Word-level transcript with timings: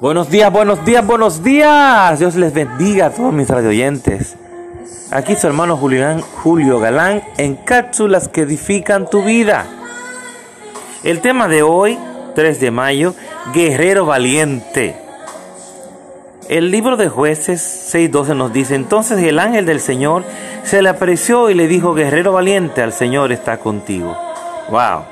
Buenos 0.00 0.30
días, 0.30 0.52
buenos 0.52 0.84
días, 0.84 1.04
buenos 1.04 1.42
días. 1.42 2.20
Dios 2.20 2.36
les 2.36 2.54
bendiga 2.54 3.06
a 3.06 3.10
todos 3.10 3.32
mis 3.32 3.48
radioyentes. 3.48 4.36
Aquí 5.10 5.34
su 5.34 5.48
hermano 5.48 5.76
Julián, 5.76 6.20
Julio 6.20 6.78
Galán 6.78 7.24
en 7.36 7.56
cápsulas 7.56 8.28
que 8.28 8.42
edifican 8.42 9.10
tu 9.10 9.24
vida. 9.24 9.66
El 11.02 11.20
tema 11.20 11.48
de 11.48 11.62
hoy, 11.62 11.98
3 12.36 12.60
de 12.60 12.70
mayo, 12.70 13.16
Guerrero 13.52 14.06
Valiente. 14.06 14.94
El 16.48 16.70
libro 16.70 16.96
de 16.96 17.08
jueces 17.08 17.92
6.12 17.92 18.36
nos 18.36 18.52
dice, 18.52 18.76
entonces 18.76 19.18
el 19.18 19.40
ángel 19.40 19.66
del 19.66 19.80
Señor 19.80 20.22
se 20.62 20.80
le 20.80 20.90
apareció 20.90 21.50
y 21.50 21.54
le 21.54 21.66
dijo, 21.66 21.94
Guerrero 21.94 22.32
Valiente, 22.32 22.82
al 22.82 22.92
Señor 22.92 23.32
está 23.32 23.58
contigo. 23.58 24.16
Wow. 24.70 25.02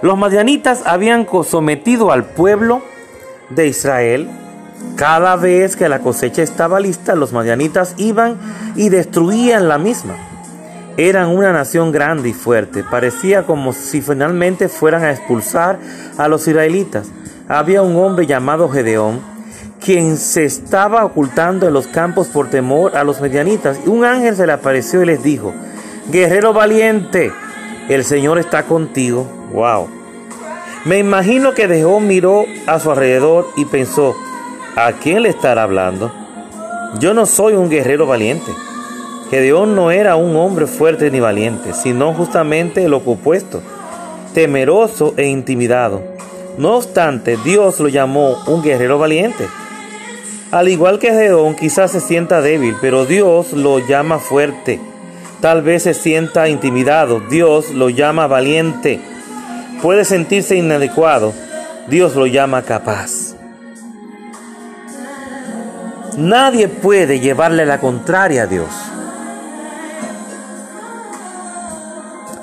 Los 0.00 0.16
madianitas 0.16 0.86
habían 0.86 1.26
sometido 1.44 2.12
al 2.12 2.24
pueblo 2.24 2.80
de 3.50 3.68
Israel, 3.68 4.28
cada 4.96 5.36
vez 5.36 5.76
que 5.76 5.88
la 5.88 6.00
cosecha 6.00 6.42
estaba 6.42 6.80
lista, 6.80 7.14
los 7.14 7.32
madianitas 7.32 7.94
iban 7.98 8.36
y 8.76 8.88
destruían 8.88 9.68
la 9.68 9.78
misma. 9.78 10.14
Eran 10.96 11.28
una 11.28 11.52
nación 11.52 11.92
grande 11.92 12.30
y 12.30 12.32
fuerte. 12.32 12.82
Parecía 12.82 13.42
como 13.42 13.72
si 13.74 14.00
finalmente 14.00 14.68
fueran 14.68 15.04
a 15.04 15.10
expulsar 15.10 15.78
a 16.16 16.28
los 16.28 16.48
israelitas. 16.48 17.08
Había 17.48 17.82
un 17.82 17.96
hombre 17.96 18.26
llamado 18.26 18.70
Gedeón, 18.70 19.20
quien 19.84 20.16
se 20.16 20.44
estaba 20.44 21.04
ocultando 21.04 21.68
en 21.68 21.74
los 21.74 21.86
campos 21.86 22.28
por 22.28 22.48
temor 22.48 22.96
a 22.96 23.04
los 23.04 23.20
medianitas. 23.20 23.78
Un 23.86 24.04
ángel 24.04 24.34
se 24.34 24.46
le 24.46 24.52
apareció 24.52 25.02
y 25.02 25.06
les 25.06 25.22
dijo, 25.22 25.52
Guerrero 26.10 26.54
valiente, 26.54 27.32
el 27.88 28.04
Señor 28.04 28.38
está 28.38 28.62
contigo. 28.62 29.26
Wow. 29.52 29.88
Me 30.86 30.98
imagino 31.00 31.52
que 31.52 31.66
dejó 31.66 31.98
miró 31.98 32.44
a 32.68 32.78
su 32.78 32.92
alrededor 32.92 33.48
y 33.56 33.64
pensó, 33.64 34.14
¿a 34.76 34.92
quién 34.92 35.24
le 35.24 35.30
estará 35.30 35.64
hablando? 35.64 36.12
Yo 37.00 37.12
no 37.12 37.26
soy 37.26 37.54
un 37.54 37.68
guerrero 37.68 38.06
valiente. 38.06 38.52
Gedeón 39.28 39.74
no 39.74 39.90
era 39.90 40.14
un 40.14 40.36
hombre 40.36 40.68
fuerte 40.68 41.10
ni 41.10 41.18
valiente, 41.18 41.72
sino 41.72 42.14
justamente 42.14 42.88
lo 42.88 42.98
opuesto, 42.98 43.62
temeroso 44.32 45.12
e 45.16 45.26
intimidado. 45.26 46.04
No 46.56 46.76
obstante, 46.76 47.36
Dios 47.42 47.80
lo 47.80 47.88
llamó 47.88 48.36
un 48.46 48.62
guerrero 48.62 48.96
valiente. 48.96 49.48
Al 50.52 50.68
igual 50.68 51.00
que 51.00 51.10
Gedeón, 51.10 51.56
quizás 51.56 51.90
se 51.90 52.00
sienta 52.00 52.42
débil, 52.42 52.76
pero 52.80 53.06
Dios 53.06 53.54
lo 53.54 53.80
llama 53.80 54.20
fuerte. 54.20 54.78
Tal 55.40 55.62
vez 55.62 55.82
se 55.82 55.94
sienta 55.94 56.48
intimidado, 56.48 57.18
Dios 57.28 57.72
lo 57.72 57.90
llama 57.90 58.28
valiente 58.28 59.00
puede 59.82 60.04
sentirse 60.04 60.56
inadecuado, 60.56 61.32
Dios 61.88 62.16
lo 62.16 62.26
llama 62.26 62.62
capaz. 62.62 63.34
Nadie 66.16 66.68
puede 66.68 67.20
llevarle 67.20 67.66
la 67.66 67.78
contraria 67.78 68.44
a 68.44 68.46
Dios. 68.46 68.70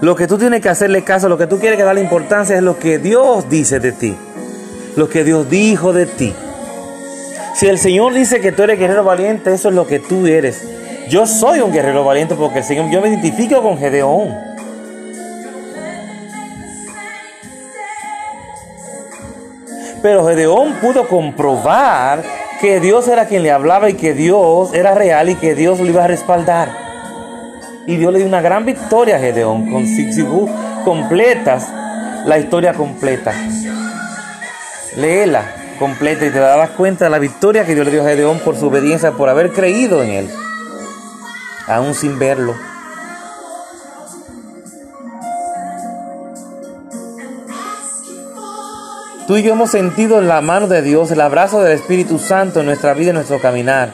Lo 0.02 0.16
que 0.16 0.28
tú 0.28 0.38
tienes 0.38 0.62
que 0.62 0.70
hacerle 0.70 1.04
caso, 1.04 1.30
lo 1.30 1.38
que 1.38 1.48
tú 1.48 1.60
quieres 1.60 1.78
que 1.78 1.84
darle 1.84 2.02
importancia 2.02 2.56
es 2.56 2.62
lo 2.62 2.78
que 2.78 3.00
Dios 3.00 3.50
dice 3.50 3.80
de 3.80 3.94
ti. 3.94 4.16
Lo 4.96 5.10
que 5.10 5.24
Dios 5.24 5.50
dijo 5.50 5.94
de 5.94 6.06
ti. 6.06 6.34
Si 7.56 7.68
el 7.68 7.80
Señor 7.80 8.14
dice 8.14 8.42
que 8.42 8.52
tú 8.52 8.64
eres 8.64 8.78
guerrero 8.78 9.04
valiente, 9.04 9.54
eso 9.54 9.70
es 9.70 9.76
lo 9.76 9.88
que 9.88 10.00
tú 10.00 10.28
eres. 10.28 10.62
Yo 11.10 11.26
soy 11.26 11.62
un 11.62 11.72
guerrero 11.72 12.04
valiente 12.04 12.36
porque 12.36 12.62
yo 12.92 13.02
me 13.02 13.10
identifico 13.10 13.62
con 13.62 13.78
Gedeón. 13.78 14.53
Pero 20.04 20.28
Gedeón 20.28 20.74
pudo 20.82 21.08
comprobar 21.08 22.24
que 22.60 22.82
Dios 22.82 23.08
era 23.08 23.26
quien 23.26 23.42
le 23.42 23.52
hablaba 23.52 23.90
y 23.90 23.94
que 23.94 24.14
Dios 24.14 24.74
era 24.74 24.94
real 24.94 25.30
y 25.30 25.36
que 25.36 25.56
Dios 25.56 25.80
lo 25.80 25.86
iba 25.86 26.04
a 26.04 26.08
respaldar. 26.08 26.70
Y 27.88 27.96
Dios 27.96 28.12
le 28.12 28.20
dio 28.20 28.28
una 28.28 28.42
gran 28.42 28.66
victoria 28.66 29.16
a 29.16 29.20
Gedeón. 29.20 29.72
Con, 29.72 29.88
si, 29.88 30.10
completas 30.84 31.70
la 32.26 32.38
historia 32.38 32.74
completa, 32.74 33.34
léela 34.98 35.44
completa 35.80 36.26
y 36.26 36.30
te 36.30 36.40
darás 36.40 36.72
cuenta 36.72 37.06
de 37.06 37.12
la 37.12 37.20
victoria 37.20 37.66
que 37.66 37.74
Dios 37.74 37.86
le 37.86 37.92
dio 37.92 38.02
a 38.04 38.06
Gedeón 38.06 38.40
por 38.40 38.58
su 38.58 38.68
obediencia, 38.68 39.14
por 39.14 39.30
haber 39.30 39.52
creído 39.52 40.04
en 40.04 40.12
él, 40.12 40.30
aún 41.68 41.96
sin 41.96 42.20
verlo. 42.20 42.56
Tú 49.28 49.38
y 49.38 49.44
yo 49.44 49.54
hemos 49.54 49.72
sentido 49.72 50.20
la 50.20 50.42
mano 50.42 50.68
de 50.68 50.82
Dios, 50.82 51.10
el 51.10 51.22
abrazo 51.22 51.62
del 51.62 51.72
Espíritu 51.72 52.20
Santo 52.20 52.60
en 52.60 52.66
nuestra 52.66 52.94
vida 52.94 53.06
y 53.06 53.10
en 53.10 53.16
nuestro 53.16 53.40
caminar. 53.40 53.92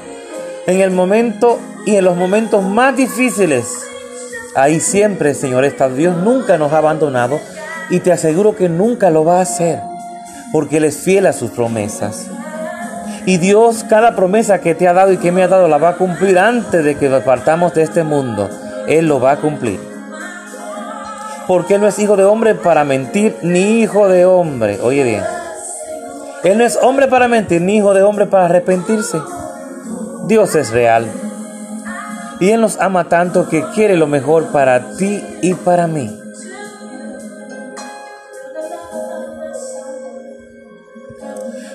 En 0.66 0.82
el 0.82 0.90
momento 0.90 1.60
y 1.86 1.98
en 1.98 2.06
los 2.06 2.18
momentos 2.18 2.64
más 2.64 2.96
difíciles, 2.98 3.68
ahí 4.56 4.80
siempre, 4.80 5.36
Señor, 5.36 5.66
está. 5.66 5.88
Dios 5.88 6.18
nunca 6.18 6.58
nos 6.58 6.74
ha 6.74 6.80
abandonado 6.80 7.40
y 7.92 8.00
te 8.00 8.12
aseguro 8.12 8.56
que 8.56 8.70
nunca 8.70 9.12
lo 9.12 9.24
va 9.24 9.38
a 9.38 9.42
hacer, 9.42 9.80
porque 10.52 10.78
Él 10.78 10.86
es 10.86 10.98
fiel 10.98 11.28
a 11.28 11.34
sus 11.34 11.52
promesas. 11.52 12.26
Y 13.28 13.38
Dios, 13.38 13.86
cada 13.88 14.16
promesa 14.16 14.62
que 14.62 14.74
te 14.74 14.88
ha 14.88 14.94
dado 14.94 15.14
y 15.14 15.18
que 15.18 15.32
me 15.32 15.44
ha 15.44 15.48
dado, 15.48 15.68
la 15.68 15.78
va 15.78 15.90
a 15.90 15.98
cumplir 15.98 16.40
antes 16.40 16.84
de 16.84 16.96
que 16.96 17.08
partamos 17.20 17.76
de 17.76 17.84
este 17.84 18.02
mundo. 18.02 18.50
Él 18.88 19.08
lo 19.08 19.20
va 19.20 19.34
a 19.34 19.38
cumplir 19.38 19.89
porque 21.50 21.74
Él 21.74 21.82
no 21.82 21.88
es 21.88 21.98
hijo 21.98 22.16
de 22.16 22.26
hombre 22.26 22.54
para 22.54 22.84
mentir, 22.84 23.36
ni 23.42 23.82
hijo 23.82 24.08
de 24.08 24.24
hombre. 24.24 24.78
Oye 24.84 25.04
bien, 25.04 25.24
Él 26.44 26.60
no 26.60 26.64
es 26.64 26.78
hombre 26.80 27.08
para 27.08 27.28
mentir, 27.28 27.60
ni 27.60 27.78
hijo 27.78 27.96
de 27.96 28.04
hombre 28.04 28.28
para 28.28 28.46
arrepentirse. 28.46 29.20
Dios 30.28 30.54
es 30.54 30.70
real. 30.70 31.08
Y 32.40 32.52
Él 32.52 32.62
nos 32.62 32.80
ama 32.80 33.10
tanto 33.10 33.50
que 33.50 33.66
quiere 33.74 33.98
lo 33.98 34.06
mejor 34.06 34.52
para 34.52 34.92
ti 34.96 35.24
y 35.42 35.56
para 35.56 35.88
mí. 35.88 36.16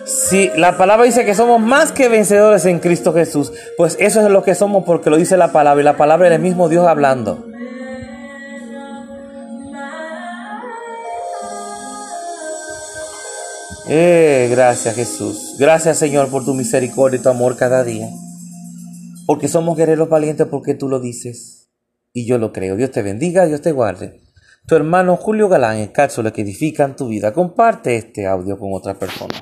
Si 0.07 0.53
la 0.55 0.77
palabra 0.77 1.05
dice 1.05 1.25
que 1.25 1.34
somos 1.34 1.61
más 1.61 1.91
que 1.91 2.09
vencedores 2.09 2.65
en 2.67 2.79
Cristo 2.79 3.13
Jesús, 3.13 3.53
pues 3.77 3.97
eso 3.99 4.21
es 4.21 4.31
lo 4.31 4.45
que 4.45 4.55
somos 4.55 4.84
porque 4.84 5.11
lo 5.11 5.17
dice 5.17 5.37
la 5.37 5.51
palabra 5.51 5.81
y 5.83 5.84
la 5.84 5.97
palabra 5.97 6.29
es 6.29 6.34
el 6.34 6.43
mismo 6.43 6.69
Dios 6.69 6.87
hablando. 6.87 7.53
Eh, 13.89 14.49
gracias 14.50 14.95
Jesús. 14.95 15.56
Gracias 15.59 15.99
Señor 15.99 16.28
por 16.28 16.45
tu 16.45 16.55
misericordia 16.55 17.19
y 17.19 17.22
tu 17.22 17.28
amor 17.28 17.56
cada 17.56 17.84
día. 17.84 18.09
Porque 19.27 19.49
somos 19.49 19.77
guerreros 19.77 20.09
valientes 20.09 20.47
porque 20.47 20.75
tú 20.75 20.89
lo 20.89 21.00
dices. 21.00 21.69
Y 22.12 22.27
yo 22.27 22.39
lo 22.39 22.53
creo. 22.53 22.77
Dios 22.77 22.91
te 22.91 23.03
bendiga, 23.03 23.47
Dios 23.47 23.61
te 23.61 23.72
guarde. 23.72 24.21
Tu 24.67 24.77
hermano 24.77 25.17
Julio 25.17 25.49
Galán 25.49 25.78
en 25.78 25.89
cápsulas 25.89 26.33
que 26.33 26.43
edifican 26.43 26.97
tu 26.97 27.09
vida. 27.09 27.33
Comparte 27.34 27.97
este 27.97 28.27
audio 28.27 28.59
con 28.59 28.72
otra 28.72 28.99
persona. 28.99 29.34